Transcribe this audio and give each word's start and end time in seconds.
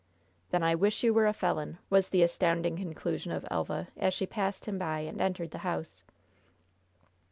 "Then 0.49 0.63
I 0.63 0.73
wish 0.73 1.03
you 1.03 1.13
were 1.13 1.27
a 1.27 1.31
felon!" 1.31 1.77
was 1.91 2.09
the 2.09 2.23
astounding 2.23 2.75
conclusion 2.77 3.31
of 3.31 3.45
Elva, 3.51 3.89
as 3.95 4.15
she 4.15 4.25
passed 4.25 4.65
him 4.65 4.79
by 4.79 5.01
and 5.01 5.21
entered 5.21 5.51
the 5.51 5.59
house. 5.59 6.03